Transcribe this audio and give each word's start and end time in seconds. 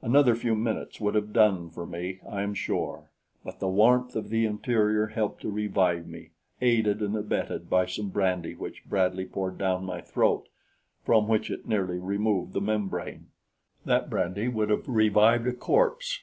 Another 0.00 0.34
few 0.34 0.56
minutes 0.56 0.98
would 0.98 1.14
have 1.14 1.34
done 1.34 1.68
for 1.68 1.84
me, 1.86 2.20
I 2.26 2.40
am 2.40 2.54
sure, 2.54 3.10
but 3.44 3.58
the 3.60 3.68
warmth 3.68 4.16
of 4.16 4.30
the 4.30 4.46
interior 4.46 5.08
helped 5.08 5.42
to 5.42 5.50
revive 5.50 6.06
me, 6.06 6.30
aided 6.62 7.02
and 7.02 7.14
abetted 7.14 7.68
by 7.68 7.84
some 7.84 8.08
brandy 8.08 8.54
which 8.54 8.86
Bradley 8.86 9.26
poured 9.26 9.58
down 9.58 9.84
my 9.84 10.00
throat, 10.00 10.48
from 11.04 11.28
which 11.28 11.50
it 11.50 11.68
nearly 11.68 11.98
removed 11.98 12.54
the 12.54 12.62
membrane. 12.62 13.26
That 13.84 14.08
brandy 14.08 14.48
would 14.48 14.70
have 14.70 14.88
revived 14.88 15.46
a 15.46 15.52
corpse. 15.52 16.20